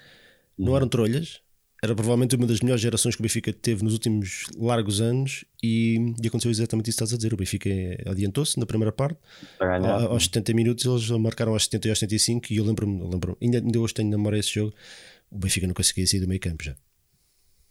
[0.59, 0.77] não uhum.
[0.77, 1.41] eram trolhas,
[1.85, 6.15] era provavelmente uma das melhores gerações que o Benfica teve nos últimos largos anos e,
[6.23, 7.35] e aconteceu exatamente isso que estás a dizer.
[7.35, 7.69] O Benfica
[8.07, 9.19] adiantou-se na primeira parte,
[9.59, 13.37] a, aos 70 minutos eles marcaram aos 70 e aos 75 e eu lembro-me, lembro
[13.43, 14.73] ainda, ainda hoje tenho na memória esse jogo,
[15.29, 16.77] o Benfica não conseguia sair do meio campo já.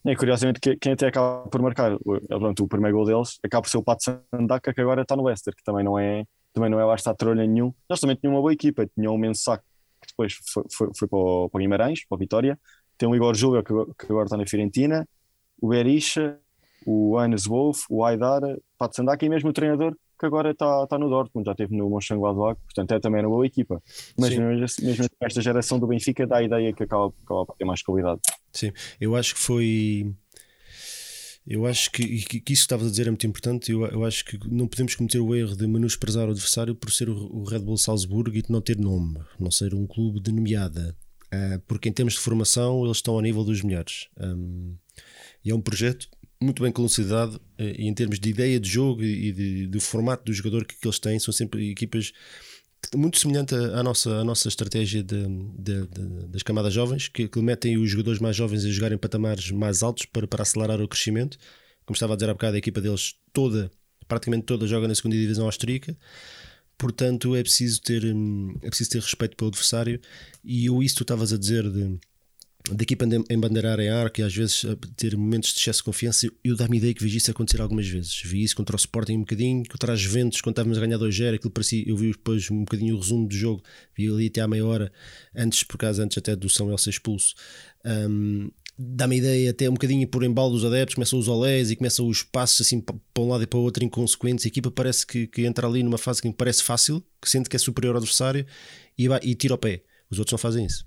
[0.03, 1.97] É, curiosamente, quem até acaba por marcar
[2.27, 5.23] pronto, o primeiro gol deles acaba por ser o Pato Sandaca, que agora está no
[5.23, 7.71] Leicester, que também não é, também não é lá está trolha nenhum.
[7.89, 9.63] Eles também tinham uma boa equipa, tinham o Mensac,
[10.01, 12.59] que depois foi, foi, foi para, o, para o Guimarães, para a Vitória,
[13.01, 15.07] tem o Igor Júlio, que, que agora está na Fiorentina,
[15.59, 16.37] o Berisha,
[16.85, 18.41] o Hannes Wolf, o Aidar,
[18.77, 21.89] Pato Sandaca e mesmo o treinador que agora está, está no Dortmund, já esteve no
[21.89, 23.81] Mönchengladbach, portanto é também uma boa equipa.
[24.19, 27.65] Mas mesmo, mesmo esta geração do Benfica dá a ideia que acaba, acaba por ter
[27.65, 28.21] mais qualidade.
[28.53, 30.13] Sim, eu acho que foi.
[31.47, 33.71] Eu acho que, que, que isso que estavas a dizer é muito importante.
[33.71, 37.09] Eu, eu acho que não podemos cometer o erro de menosprezar o adversário por ser
[37.09, 40.31] o, o Red Bull Salzburgo e de não ter nome, não ser um clube de
[40.31, 40.95] nomeada.
[41.33, 44.09] Uh, porque em termos de formação eles estão ao nível dos melhores.
[44.19, 44.75] Um,
[45.43, 46.09] e é um projeto
[46.41, 50.25] muito bem consolidado uh, e em termos de ideia de jogo e de, do formato
[50.25, 52.11] do jogador que, que eles têm, são sempre equipas
[52.95, 55.23] muito semelhante à nossa, à nossa estratégia de,
[55.57, 59.51] de, de, das camadas jovens, que, que, metem os jogadores mais jovens a jogarem patamares
[59.51, 61.37] mais altos para, para acelerar o crescimento.
[61.85, 63.71] Como estava a dizer há bocado, a equipa deles toda,
[64.07, 65.95] praticamente toda, joga na segunda divisão austríaca.
[66.81, 70.01] Portanto, é preciso ter, hum, é preciso ter respeito pelo adversário.
[70.43, 71.99] E eu, isso tu estavas a dizer de
[72.69, 74.63] da equipa embandeirar em arco e às vezes
[74.95, 78.21] ter momentos de excesso de confiança, eu dá-me ideia que vi isso acontecer algumas vezes.
[78.23, 81.35] Vi isso contra o Sporting um bocadinho, contra as Juventus, quando estávamos a ganhar 2-0,
[81.35, 83.63] aquilo parecia, eu vi depois um bocadinho o resumo do jogo,
[83.97, 84.91] vi ali até à meia hora,
[85.35, 87.33] antes, por causa antes até do Samuel ser expulso.
[87.83, 92.07] Um, dá-me ideia até um bocadinho por embalo dos adeptos, começam os olés e começam
[92.07, 94.45] os passos assim para um lado e para o outro inconsequentes.
[94.45, 97.49] A equipa parece que, que entra ali numa fase que me parece fácil, que sente
[97.49, 98.45] que é superior ao adversário
[98.97, 99.83] e, e tira o pé.
[100.09, 100.85] Os outros não fazem isso.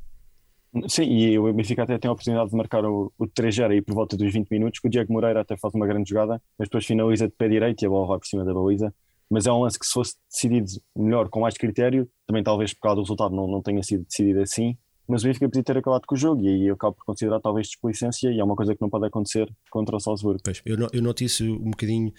[0.88, 3.94] Sim, e o Benfica até tem a oportunidade de marcar o, o 3-0 aí por
[3.94, 6.84] volta dos 20 minutos, que o Diego Moreira até faz uma grande jogada, mas depois
[6.84, 8.92] finaliza de pé direito e a bola vai por cima da baliza.
[9.30, 10.66] Mas é um lance que, se fosse decidido
[10.96, 14.40] melhor, com mais critério, também talvez por causa do resultado não, não tenha sido decidido
[14.40, 17.04] assim, mas o Benfica podia ter acabado com o jogo e aí eu acabo por
[17.04, 20.40] considerar talvez desplicência e é uma coisa que não pode acontecer contra o Salzburgo.
[20.42, 22.12] Pois, eu, eu noto isso um bocadinho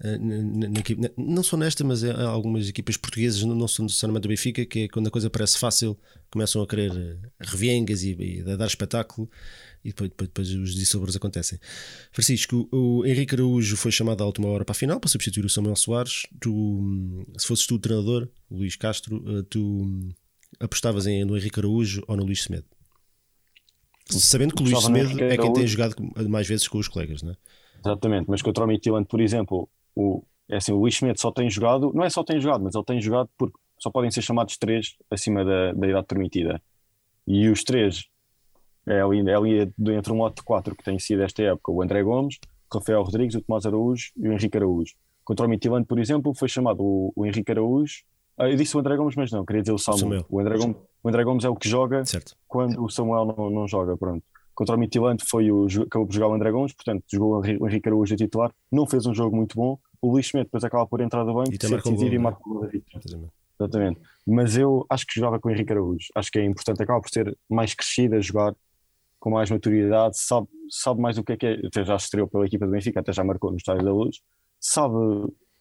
[0.00, 4.28] eh, na, na, não só nesta, mas há algumas equipas portuguesas, não, são necessariamente do
[4.28, 5.98] Benfica, que é quando a coisa parece fácil,
[6.30, 9.28] começam a querer eh, reviengas e, e a dar espetáculo
[9.84, 11.58] e depois, depois, depois os dissobros acontecem.
[12.12, 15.48] Francisco, o Henrique Araújo foi chamado à última hora para a final para substituir o
[15.48, 16.26] Samuel Soares.
[16.40, 20.14] Tu, se fosses tu o treinador, o Luís Castro, eh, tu
[20.60, 22.66] apostavas em, no Henrique Araújo ou no Luís Semedo?
[24.10, 25.96] Sabendo que o Luís Semedo é quem tem jogado
[26.28, 27.36] mais vezes com os colegas, não é?
[27.84, 31.48] Exatamente, mas contra o Midtjylland, por exemplo, o, é assim, o Luís Schmidt só tem
[31.50, 34.56] jogado, não é só tem jogado, mas ele tem jogado porque só podem ser chamados
[34.56, 36.60] três acima da, da idade permitida.
[37.26, 38.06] E os três,
[38.86, 41.82] é ali, é ali entre um lote de quatro que tem sido esta época, o
[41.82, 42.38] André Gomes,
[42.72, 44.94] o Rafael Rodrigues, o Tomás Araújo e o Henrique Araújo.
[45.24, 48.02] Contra o Mitilante, por exemplo, foi chamado o, o Henrique Araújo.
[48.38, 50.00] Ah, eu disse o André Gomes, mas não, queria dizer o Samuel.
[50.00, 50.26] Samuel.
[50.28, 52.36] O, André Gomes, o André Gomes é o que joga certo.
[52.46, 54.22] quando o Samuel não, não joga, pronto
[54.58, 57.88] contra o Mitilante foi o acabou por jogar o André Gomes, portanto jogou o Henrique
[57.88, 61.00] Araújo a titular, não fez um jogo muito bom, o Luís Schmidt depois acaba por
[61.00, 62.68] entrar do banco, e também decidir e marca o
[63.60, 64.00] Exatamente.
[64.26, 67.08] Mas eu acho que jogava com o Henrique Araújo, acho que é importante, acaba por
[67.08, 68.52] ser mais crescido a jogar,
[69.20, 72.44] com mais maturidade, sabe, sabe mais o que é que é, até já estreou pela
[72.44, 74.20] equipa do Benfica, até já marcou no Estádio da Luz,
[74.58, 74.96] sabe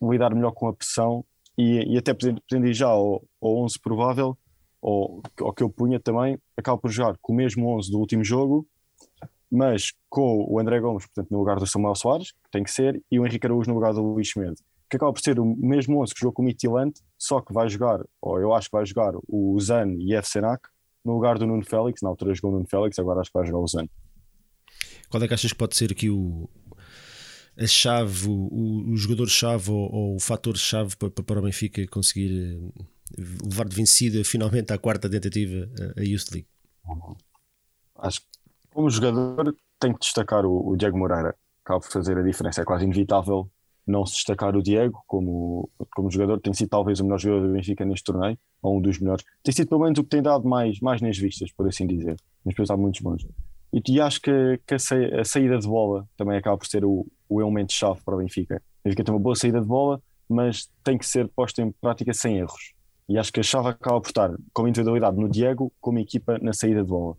[0.02, 1.24] lidar melhor com a pressão
[1.58, 4.38] e, e até ir já ao, ao 11 provável,
[4.82, 8.24] ou ao que eu punha também, acaba por jogar com o mesmo 11 do último
[8.24, 8.68] jogo,
[9.52, 13.02] mas com o André Gomes, portanto, no lugar do Samuel Soares, que tem que ser,
[13.12, 16.02] e o Henrique Araújo no lugar do Luís Mendes, que acaba por ser o mesmo
[16.02, 18.86] 11 que jogou com o Mitilante, só que vai jogar, ou eu acho que vai
[18.86, 20.30] jogar o Zan e F.
[20.30, 20.70] Senac
[21.04, 23.48] no lugar do Nuno Félix, na altura jogou o Nuno Félix, agora acho que vai
[23.48, 23.88] jogar o Zan.
[25.10, 26.50] Qual é que achas que pode ser aqui o,
[27.58, 32.84] a chave, o, o jogador-chave ou, ou, o fator-chave para, para o Benfica conseguir eh,
[33.44, 36.48] levar de vencida finalmente à quarta tentativa a Youth League?
[37.96, 38.28] Acho que
[38.78, 42.62] como jogador, tem que destacar o, o Diego Moreira, acaba por fazer a diferença.
[42.62, 43.50] É quase inevitável
[43.88, 46.40] não se destacar o Diego como, como jogador.
[46.40, 49.26] Tem sido talvez o melhor jogador do Benfica neste torneio, ou um dos melhores.
[49.42, 52.18] Tem sido pelo menos o que tem dado mais, mais nas vistas, por assim dizer.
[52.46, 53.26] Mas depois há muitos bons.
[53.74, 57.42] E, e acho que, que a, saída de bola também acaba por ser o, o
[57.42, 58.62] elemento-chave para o Benfica.
[58.80, 62.14] O Benfica tem uma boa saída de bola, mas tem que ser posta em prática
[62.14, 62.74] sem erros.
[63.10, 66.54] E acho que a chave acaba por estar como individualidade no Diego, como equipa na
[66.54, 67.16] saída de bola.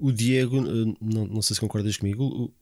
[0.00, 2.52] O Diego, eh, não, não sei se concordas comigo,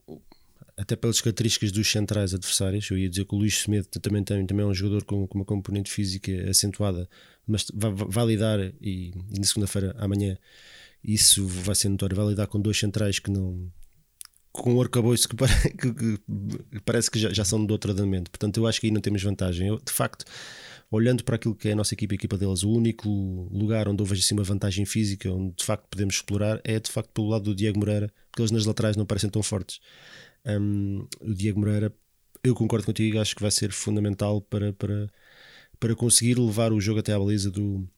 [0.77, 4.45] até pelas características dos centrais adversários, eu ia dizer que o Luís Semedo também, tem,
[4.45, 7.09] também é um jogador com, com uma componente física acentuada,
[7.47, 10.37] mas vai, vai lidar, e, e na segunda-feira, amanhã,
[11.03, 13.71] isso vai ser notório, vai lidar com dois centrais que não
[14.55, 15.37] com um arcabouço que,
[15.77, 16.21] que, que,
[16.85, 18.31] parece que já, já são de outro andamento.
[18.31, 19.67] Portanto, eu acho que aí não temos vantagem.
[19.69, 20.25] Eu, de facto,
[20.91, 23.09] olhando para aquilo que é a nossa equipa e a equipa deles, o único
[23.53, 26.91] lugar onde eu vejo assim uma vantagem física, onde de facto podemos explorar, é de
[26.91, 29.81] facto pelo lado do Diego Moreira, porque eles nas laterais não parecem tão fortes.
[30.47, 31.93] Um, o Diego Moreira,
[32.45, 35.11] eu concordo contigo, acho que vai ser fundamental para, para,
[35.81, 37.89] para conseguir levar o jogo até à baliza do,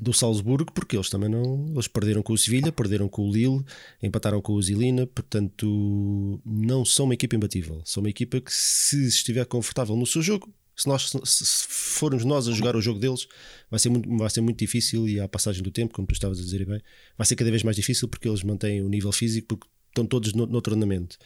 [0.00, 1.66] do Salzburgo, porque eles também não.
[1.72, 3.64] Eles perderam com o Sevilha, perderam com o Lille,
[4.02, 7.80] empataram com o Zilina, portanto, não são uma equipa imbatível.
[7.84, 12.46] São uma equipa que, se estiver confortável no seu jogo, se nós se formos nós
[12.46, 13.26] a jogar o jogo deles,
[13.68, 16.38] vai ser muito, vai ser muito difícil e a passagem do tempo, como tu estavas
[16.38, 16.80] a dizer bem,
[17.16, 20.32] vai ser cada vez mais difícil porque eles mantêm o nível físico, porque estão todos
[20.32, 21.18] no, no treinamento.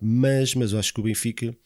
[0.00, 1.56] Mas, mas eu acho que o Benfica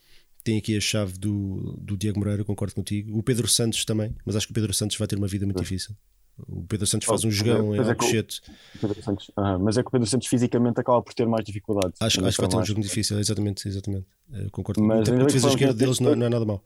[0.43, 3.17] tem aqui a chave do, do Diego Moreira, concordo contigo.
[3.17, 5.61] O Pedro Santos também, mas acho que o Pedro Santos vai ter uma vida muito
[5.61, 5.95] difícil.
[6.39, 8.41] O Pedro Santos faz um jogão em é Alcochete.
[8.83, 12.01] Uh, mas é que o Pedro Santos fisicamente acaba por ter mais dificuldades.
[12.01, 14.07] Acho, acho que vai ter um jogo difícil, exatamente, exatamente.
[14.31, 14.83] Uh, concordo.
[14.83, 16.63] Mas a defesa esquerda deles não, não é nada mau.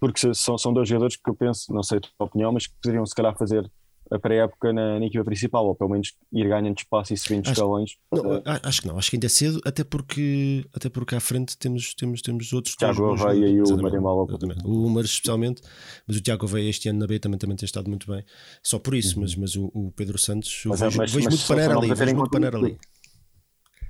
[0.00, 2.74] Porque são, são dois jogadores que eu penso, não sei a tua opinião, mas que
[2.82, 3.70] poderiam se calhar fazer
[4.12, 7.52] a pré-época na, na, equipa principal, ou pelo menos ir ganhando espaço e subindo acho,
[7.52, 7.96] escalões.
[8.12, 11.56] Não, acho que não, acho que ainda é cedo, até porque, até porque à frente
[11.56, 12.76] temos, temos, temos outros.
[12.76, 14.28] Tiago Aveia e o Marimbal.
[14.64, 15.62] O Umar especialmente,
[16.06, 18.24] mas o Tiago Aveia este ano na B também, também tem estado muito bem.
[18.62, 19.22] Só por isso, uhum.
[19.22, 22.16] mas, mas o, o, Pedro Santos, mas, vejo, mas, vejo mas muito panar ali, vejo
[22.16, 22.78] muito panar ali.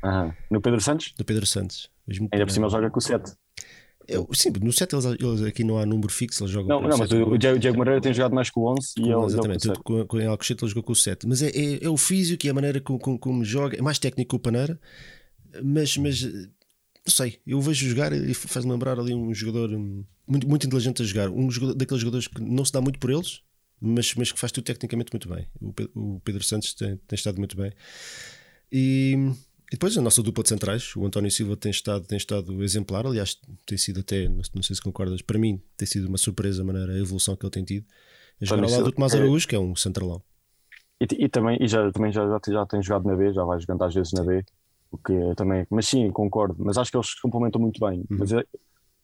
[0.05, 0.33] Uhum.
[0.51, 1.15] No Pedro Santos?
[1.19, 1.91] No Pedro Santos.
[2.09, 3.33] Ainda por cima joga com o 7.
[4.09, 6.99] Eu, sim, no 7 eles, eles, aqui não há número fixo, eles jogam Não, não
[6.99, 9.83] mas o, o Diego Moreira tem jogado mais com o 11 e ele Exatamente, com,
[9.83, 11.27] com, com Alcochete ele jogou com o 7.
[11.27, 13.99] Mas é, é, é, o físico e a maneira como, como, como joga, é mais
[13.99, 14.79] técnico que o Paneira,
[15.63, 19.71] mas, mas não sei, eu vejo jogar e faz lembrar ali um jogador
[20.27, 23.11] muito, muito inteligente a jogar, um jogador, daqueles jogadores que não se dá muito por
[23.11, 23.41] eles,
[23.81, 25.47] mas, mas que faz tudo tecnicamente muito bem.
[25.61, 27.73] O, o Pedro Santos tem, tem estado muito bem.
[28.71, 29.33] E
[29.73, 33.07] e depois a nossa dupla de centrais, o António Silva tem estado, tem estado exemplar,
[33.07, 36.65] aliás, tem sido até, não sei se concordas, para mim tem sido uma surpresa a
[36.65, 37.87] maneira, a evolução que ele tem tido.
[38.43, 40.21] A jogar ao lado do Tomás é- Araújo, que é um centralão.
[41.01, 43.59] E, e, também, e já, também já, já, já tem jogado na B, já vai
[43.59, 44.45] jogando às vezes na B,
[44.91, 48.01] o que também, mas sim, concordo, mas acho que eles se complementam muito bem.
[48.11, 48.19] Uhum.
[48.19, 48.45] Mas é,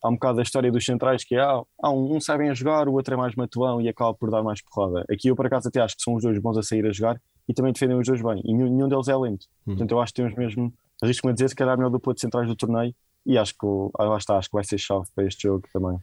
[0.02, 2.88] há um bocado da história dos centrais que é, ah, um, um sabem a jogar,
[2.88, 5.07] o outro é mais matuão e acaba por dar mais porrada.
[5.11, 7.18] Aqui eu por acaso até acho que são os dois bons a sair a jogar
[7.48, 8.42] e também defendem os dois bem.
[8.44, 9.46] E nenhum, deles é lento.
[9.66, 9.74] Uhum.
[9.74, 12.20] Portanto, eu acho que temos mesmo, arrisco-me a dizer, se calhar a melhor dupla de
[12.20, 12.94] centrais do torneio.
[13.26, 13.66] E acho que,
[13.98, 15.98] ah, lá está, acho que vai ser chave para este jogo também.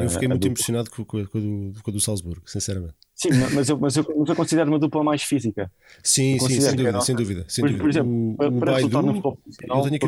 [0.00, 2.94] Eu fiquei uh, muito impressionado com, com, com, do, com o do Salzburgo, sinceramente.
[3.14, 5.70] Sim, mas eu, mas, eu, mas eu considero uma dupla mais física.
[6.02, 7.80] Sim, sim, sem dúvida, sem dúvida, sem dúvida.
[7.82, 10.06] Por, exemplo, o, para, o para Baidu, eu tenho aqui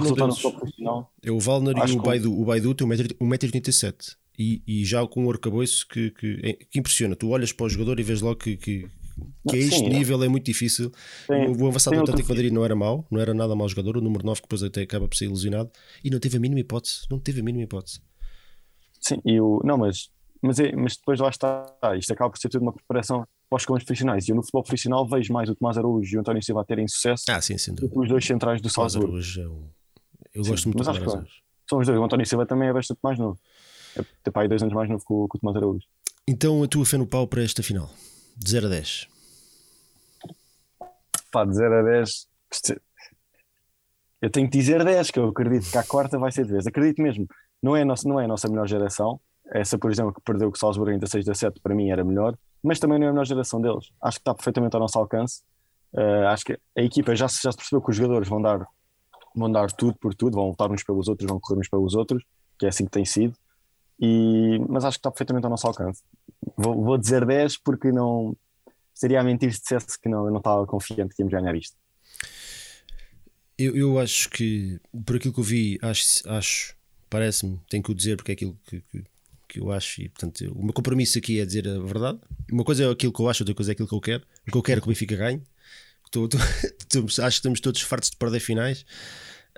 [0.82, 2.40] um é o Valner e o Baidu.
[2.40, 7.14] O Baidu tem 1,87m e, e já com um arcabouço que, que, é, que impressiona.
[7.14, 8.88] Tu olhas para o jogador e vês logo que, que,
[9.48, 10.90] que a este Sim, nível é muito difícil.
[11.26, 13.96] Tem, o avançado do Atlético Madrid não era mau, não era nada mau jogador.
[13.96, 15.70] O número 9 que depois até acaba por ser ilusionado
[16.04, 17.06] e não teve a mínima hipótese.
[17.10, 18.00] Não teve a mínima hipótese.
[19.00, 20.10] Sim, e o, não, mas,
[20.42, 21.66] mas, é, mas depois lá está.
[21.96, 24.28] Isto acaba por ser tudo uma preparação para os comandos profissionais.
[24.28, 26.64] E eu no futebol profissional vejo mais o Tomás Araújo e o António Silva a
[26.64, 29.12] terem sucesso ah, sim, sim, do que os dois centrais do Salzburgo.
[29.12, 29.68] Araújo é um...
[30.34, 31.28] Eu sim, gosto muito do Tomás
[31.68, 31.98] São os dois.
[31.98, 33.38] O António Silva também é bastante mais novo.
[33.96, 35.86] É ter pai dois anos mais novo que o, que o Tomás Araújo.
[36.28, 37.88] Então a tua fé no pau para esta final?
[38.36, 39.16] De 0 a 10
[41.36, 42.26] pá, de 0 a 10,
[44.22, 46.66] eu tenho que dizer 10, que eu acredito que a quarta vai ser de 10.
[46.66, 47.26] Acredito mesmo.
[47.62, 49.20] Não é, nossa, não é a nossa melhor geração.
[49.52, 52.02] Essa, por exemplo, que perdeu com o Salzburgo em 16 a 7, para mim era
[52.02, 53.90] melhor, mas também não é a melhor geração deles.
[54.02, 55.42] Acho que está perfeitamente ao nosso alcance.
[55.92, 58.66] Uh, acho que a equipa já já se percebeu que os jogadores vão dar,
[59.34, 62.24] vão dar tudo por tudo, vão lutar uns pelos outros, vão correr uns pelos outros,
[62.58, 63.36] que é assim que tem sido.
[64.00, 66.02] E, mas acho que está perfeitamente ao nosso alcance.
[66.56, 68.36] Vou, vou dizer 10 porque não,
[68.94, 71.76] seria a mentir se dissesse que não, eu não estava confiante que íamos ganhar isto.
[73.58, 76.76] Eu, eu acho que, por aquilo que eu vi, acho, acho
[77.08, 79.04] parece-me, tenho que o dizer porque é aquilo que, que,
[79.48, 82.18] que, eu acho, e portanto, o meu compromisso aqui é dizer a verdade.
[82.50, 84.24] Uma coisa é aquilo que eu acho, outra coisa é aquilo que eu quero.
[84.46, 85.42] O que eu quero é que o Benfica ganhe.
[86.16, 88.86] Acho que estamos todos fartos de perder finais.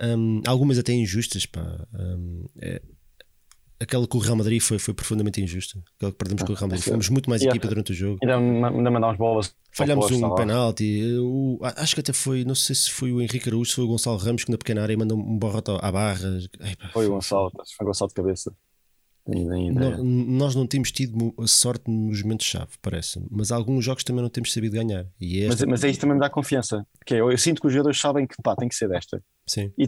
[0.01, 1.87] Um, algumas até injustas, pá.
[1.93, 2.81] Um, é,
[3.81, 5.79] aquela com o Real Madrid foi, foi profundamente injusta.
[5.97, 6.85] Aquela que perdemos ah, com o Real Madrid.
[6.85, 8.19] Fomos muito mais equipa durante o jogo.
[8.23, 9.55] Ainda, ainda mandámos bolas.
[9.73, 11.03] Falhámos um penalti.
[11.21, 13.89] O, acho que até foi, não sei se foi o Henrique Araújo, se foi o
[13.89, 16.39] Gonçalo Ramos que na pequena área mandou um borrote à barra.
[16.93, 18.53] foi o Gonçalo, foi o Gonçalo de cabeça.
[19.75, 24.51] Nós, nós não temos tido sorte nos momentos-chave, parece mas alguns jogos também não temos
[24.55, 25.07] sabido ganhar.
[25.21, 25.67] E esta...
[25.67, 26.87] mas, mas é isso também me dá confiança.
[27.05, 29.23] Que é, eu, eu, sinto que os jogadores sabem que pá, tem que ser desta.
[29.47, 29.71] Sim.
[29.77, 29.87] E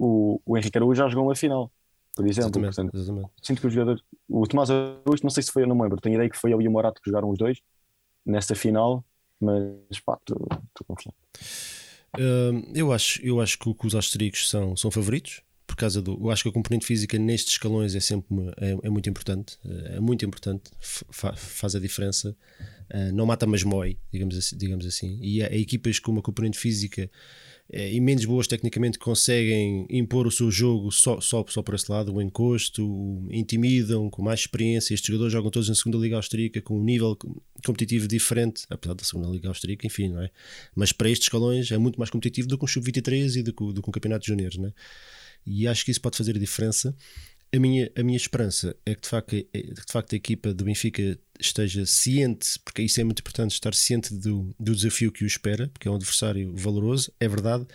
[0.00, 1.70] o, o Henrique Araújo já jogou uma final
[2.14, 2.48] por exemplo.
[2.48, 3.30] Exatamente, Portanto, exatamente.
[3.42, 4.02] Sinto que os jogadores.
[4.28, 6.00] O Tomás Augusto, não sei se foi, eu não me lembro.
[6.00, 7.58] Tenho ideia que foi ele e o Morato que jogaram os dois
[8.24, 9.04] nessa final,
[9.40, 11.16] mas pá, estou confiante.
[12.16, 16.18] Uh, eu, acho, eu acho que, que os austríacos são, são favoritos por causa do.
[16.20, 19.58] Eu acho que a componente física nestes escalões é sempre é, é muito importante.
[19.94, 22.36] É muito importante, fa, faz a diferença.
[22.92, 24.56] Uh, não mata, mas mói, digamos assim.
[24.56, 25.18] Digamos assim.
[25.22, 27.10] E há, equipas com uma componente física
[27.72, 32.12] e menos boas tecnicamente conseguem impor o seu jogo só, só, só por esse lado,
[32.14, 34.92] o encosto, intimidam com mais experiência.
[34.92, 37.16] Estes jogadores jogam todos na segunda Liga Austríaca com um nível
[37.64, 40.30] competitivo diferente, apesar da segunda Liga Austríaca, enfim, não é?
[40.74, 43.72] Mas para estes escalões é muito mais competitivo do que um Sub-23 e do que,
[43.72, 44.72] do que um campeonato de juniores, não é?
[45.46, 46.94] E acho que isso pode fazer a diferença.
[47.54, 50.64] A minha, a minha esperança é que de facto, é, de facto a equipa do
[50.64, 55.26] Benfica esteja ciente, porque isso é muito importante, estar ciente do, do desafio que o
[55.26, 57.66] espera, porque é um adversário valoroso, é verdade,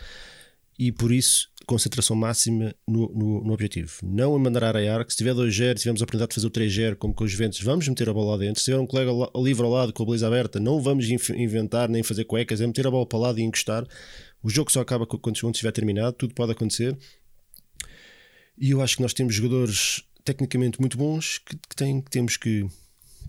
[0.80, 3.92] e por isso concentração máxima no, no, no objetivo.
[4.02, 6.52] Não a mandar a arear, que se tiver 2-0, tivemos a oportunidade de fazer o
[6.52, 8.62] 3-0, como com os Juventus, vamos meter a bola lá dentro.
[8.62, 12.02] Se tiver um colega livre ao lado com a baliza aberta, não vamos inventar nem
[12.04, 13.86] fazer cuecas, é meter a bola para o lado e encostar.
[14.42, 16.98] O jogo só acaba quando estiver terminado, tudo pode acontecer.
[18.58, 22.68] E eu acho que nós temos jogadores tecnicamente muito bons que, que, que temos que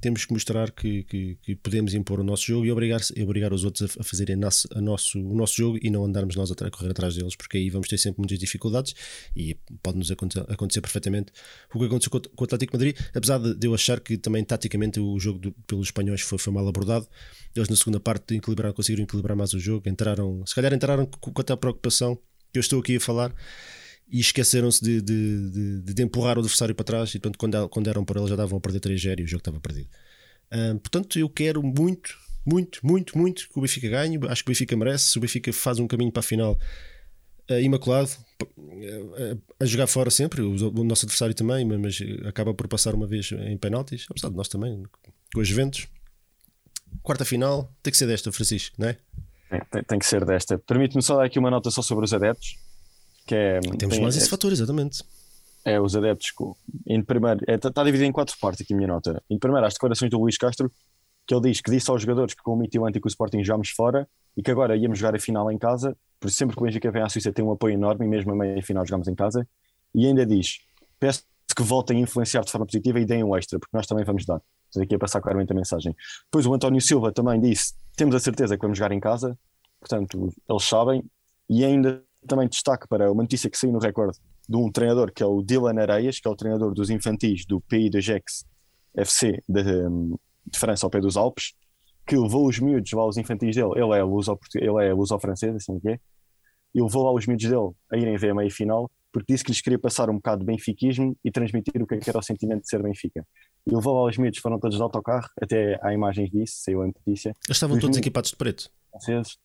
[0.01, 3.65] temos que mostrar que, que, que, podemos impor o nosso jogo e obrigar, obrigar os
[3.65, 6.71] outros a, a fazerem nosso, a nosso, o nosso jogo e não andarmos nós a,
[6.71, 8.95] correr atrás deles, porque aí vamos ter sempre muitas dificuldades
[9.35, 11.33] e pode-nos acontecer, acontecer, perfeitamente
[11.75, 15.01] o que aconteceu com, o Atlético Madrid, apesar de, de, eu achar que também taticamente
[15.01, 17.09] o jogo do, pelos espanhóis foi, foi, mal abordado.
[17.55, 21.33] Eles na segunda parte equilibraram, conseguiram equilibrar mais o jogo, entraram, se calhar entraram com,
[21.33, 22.17] com a preocupação
[22.53, 23.35] que eu estou aqui a falar
[24.11, 25.51] e esqueceram-se de, de,
[25.83, 28.37] de, de, empurrar o adversário para trás e portanto quando, quando eram por ele já
[28.37, 29.89] davam a perder 3-0 e o jogo estava perdido.
[30.83, 32.17] Portanto, eu quero muito,
[32.47, 34.19] muito, muito, muito que o Benfica ganhe.
[34.29, 35.11] Acho que o Benfica merece.
[35.11, 36.59] Se o Benfica faz um caminho para a final
[37.51, 38.11] uh, imaculado,
[38.43, 43.07] uh, a jogar fora sempre, o, o, nosso adversário também, mas acaba por passar uma
[43.07, 44.83] vez em penaltis, apesar de nós também,
[45.35, 45.87] com os eventos.
[47.03, 48.97] Quarta final, tem que ser desta, Francisco, não é?
[49.71, 50.59] Tem, tem que ser desta.
[50.59, 52.57] Permite-me só dar aqui uma nota só sobre os adeptos
[53.29, 55.05] que é, Temos tem, mais esse é, fator, exatamente.
[55.65, 56.33] É, os adeptos.
[56.87, 59.23] Em primeiro, está é, tá dividido em quatro partes aqui a minha nota.
[59.29, 60.73] Em primeiro, as declarações do Luís Castro,
[61.27, 63.69] que ele diz que disse aos jogadores que com o Mitio Antico o Sporting jogámos
[63.69, 66.91] fora e que agora íamos jogar a final em casa, por sempre que o Benfica
[66.91, 69.47] vem à Suíça tem um apoio enorme e mesmo a meia final jogamos em casa.
[69.95, 70.61] E ainda diz:
[70.99, 74.05] peço que voltem a influenciar de forma positiva e deem um extra, porque nós também
[74.05, 74.41] vamos dar.
[74.67, 75.95] Estou aqui a passar claramente a mensagem.
[76.25, 79.39] Depois o António Silva também disse: temos a certeza que vamos jogar em casa,
[79.81, 81.05] portanto, eles sabem,
[81.51, 85.23] e ainda também destaque para uma notícia que saiu no recorde de um treinador que
[85.23, 88.47] é o Dylan Areias, que é o treinador dos infantis do PI de Gex
[88.97, 91.53] FC de, de, França ao pé dos Alpes,
[92.07, 95.55] que levou os miúdos lá os infantis dele, ele é luso, ele é luso francês,
[95.55, 96.01] assim que é,
[96.75, 99.51] e levou lá os miúdos dele a irem ver a meia final, porque disse que
[99.51, 102.23] lhes queria passar um bocado de benfiquismo e transmitir o que, é que era o
[102.23, 103.27] sentimento de ser Benfica.
[103.67, 106.87] E levou lá os miúdos, foram todos de autocarro, até há imagens disso, saiu a
[106.87, 107.31] notícia.
[107.47, 108.71] Eles estavam todos miúdos, equipados de preto.
[108.91, 109.39] Franceses,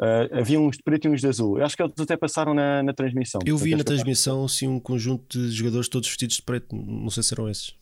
[0.00, 1.58] Uh, havia uns de preto e uns de azul.
[1.58, 3.40] Eu acho que eles até passaram na, na transmissão.
[3.44, 6.74] Eu vi na transmissão assim, um conjunto de jogadores todos vestidos de preto.
[6.74, 7.74] Não sei se eram esses.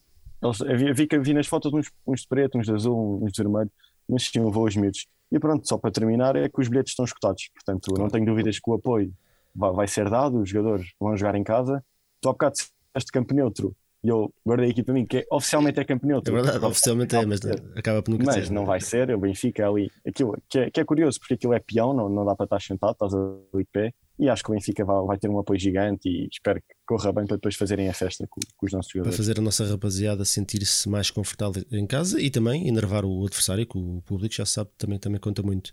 [0.42, 3.42] Eles, havia, vi, vi nas fotos uns, uns de preto, uns de azul, uns de
[3.42, 3.70] vermelho,
[4.08, 5.06] mas tinham voos miúdos.
[5.30, 7.50] E pronto, só para terminar, é que os bilhetes estão escutados.
[7.52, 9.12] Portanto, não tenho dúvidas que o apoio
[9.54, 11.84] vai, vai ser dado, os jogadores vão jogar em casa.
[12.20, 12.54] Tu há bocado
[12.94, 13.76] este campo neutro
[14.06, 16.32] e eu guardei aqui para mim, que é, oficialmente é campo neutro.
[16.32, 17.40] É verdade, oficialmente é, mas
[17.74, 18.40] acaba por nunca mas ser.
[18.42, 21.52] Mas não vai ser, o Benfica ali, aquilo que é, que é curioso, porque aquilo
[21.52, 24.50] é peão, não, não dá para estar sentado, estás ali de pé, e acho que
[24.52, 27.56] o Benfica vai, vai, ter um apoio gigante e espero que corra bem para depois
[27.56, 29.16] fazerem a festa com, com os nossos jogadores.
[29.16, 33.66] Para fazer a nossa rapaziada sentir-se mais confortável em casa e também enervar o adversário,
[33.66, 35.72] que o público já sabe, também, também conta muito.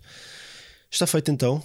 [0.90, 1.62] Está feito então.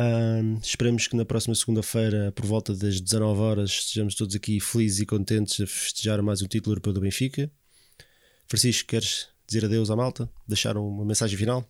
[0.00, 5.00] Um, esperemos que na próxima segunda-feira, por volta das 19 horas, estejamos todos aqui felizes
[5.00, 7.50] e contentes a festejar mais um título europeu do Benfica.
[8.48, 10.28] Francisco, queres dizer adeus à malta?
[10.48, 11.64] Deixar uma mensagem final?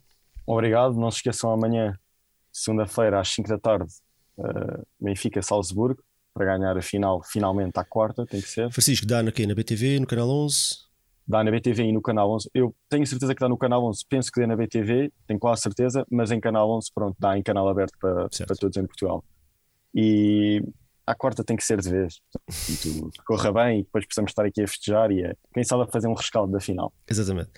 [0.47, 0.95] Obrigado.
[0.95, 1.99] Não se esqueçam amanhã,
[2.53, 3.93] segunda-feira, às 5 da tarde,
[4.39, 8.71] uh, Benfica-Salzburgo, para ganhar a final, finalmente à quarta, tem que ser.
[8.71, 10.92] Francisco, dá na, na BTV, no canal 11?
[11.27, 12.51] Dá na BTV e no Canal 11.
[12.55, 15.63] Eu tenho certeza que dá no Canal 11, penso que dê na BTV, tenho quase
[15.63, 19.25] certeza, mas em Canal 11, pronto, dá em canal aberto para, para todos em Portugal.
[19.95, 20.63] E
[21.07, 22.21] a quarta tem que ser de vez.
[22.31, 25.87] Portanto, corra bem e depois possamos estar aqui a festejar e a, quem sabe a
[25.87, 26.93] fazer um rescaldo da final.
[27.09, 27.51] Exatamente.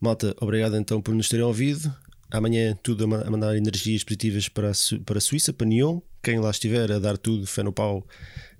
[0.00, 1.92] Malta, obrigado então por nos terem ouvido.
[2.30, 4.74] Amanhã tudo a mandar energias positivas para a,
[5.04, 6.00] para a Suíça, para Nyon.
[6.22, 8.06] Quem lá estiver a dar tudo, fé no pau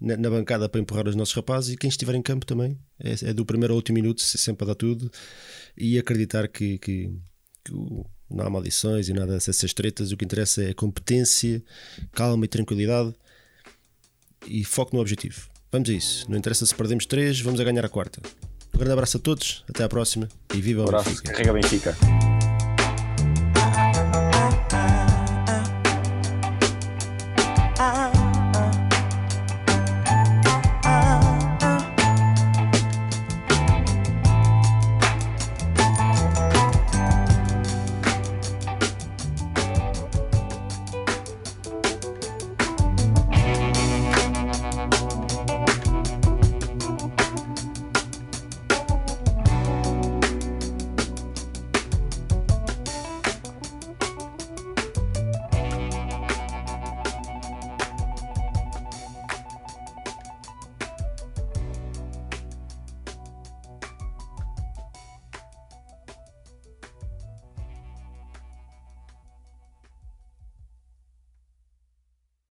[0.01, 2.79] na, na bancada para empurrar os nossos rapazes e quem estiver em campo também.
[2.99, 5.11] É, é do primeiro ao último minuto, sempre a dar tudo
[5.77, 7.11] e acreditar que, que,
[7.65, 7.73] que
[8.31, 10.13] não há maldições e nada dessas tretas.
[10.13, 11.63] O que interessa é competência,
[12.13, 13.15] calma e tranquilidade
[14.47, 15.49] e foco no objetivo.
[15.71, 16.31] Vamos a isso.
[16.31, 18.23] Não interessa se perdemos três, vamos a ganhar a quarta.
[18.75, 21.33] Um grande abraço a todos, até à próxima e viva o Benfica.
[21.33, 22.38] Carrega Benfica.